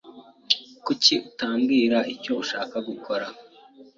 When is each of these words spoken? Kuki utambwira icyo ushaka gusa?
Kuki 0.85 1.13
utambwira 1.29 1.97
icyo 2.13 2.31
ushaka 2.43 2.77
gusa? 2.87 3.19